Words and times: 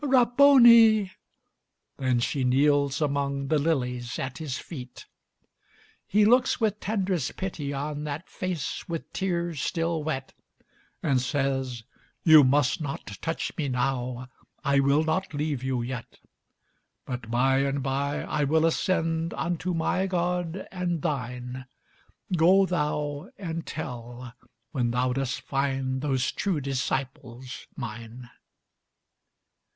"Rabboni!" 0.03 1.11
then 1.97 2.19
she 2.21 2.43
kneels 2.43 3.01
among 3.01 3.49
The 3.49 3.59
lilies 3.59 4.17
at 4.17 4.39
His 4.39 4.57
feet. 4.57 5.05
He 6.07 6.25
looks 6.25 6.59
with 6.59 6.79
tend'rest 6.79 7.37
pity 7.37 7.71
on 7.71 8.03
That 8.05 8.27
face 8.27 8.89
with 8.89 9.13
tears 9.13 9.61
still 9.61 10.03
wet, 10.03 10.33
And 11.03 11.21
says 11.21 11.83
"You 12.23 12.43
must 12.43 12.81
not 12.81 13.05
touch 13.21 13.55
me 13.55 13.69
now; 13.69 14.27
I 14.63 14.79
will 14.79 15.03
not 15.03 15.35
leave 15.35 15.61
you 15.63 15.83
yet. 15.83 16.17
"But 17.05 17.29
by 17.29 17.59
and 17.59 17.83
by 17.83 18.23
I 18.23 18.43
will 18.43 18.65
ascend 18.65 19.35
Unto 19.35 19.71
my 19.75 20.07
God 20.07 20.67
and 20.71 21.03
thine; 21.03 21.67
Go 22.35 22.65
thou 22.65 23.29
and 23.37 23.67
tell, 23.67 24.33
when 24.71 24.89
thou 24.89 25.13
dost 25.13 25.41
find 25.41 26.01
Those 26.01 26.31
true 26.31 26.59
disciples 26.59 27.67
mine." 27.77 28.31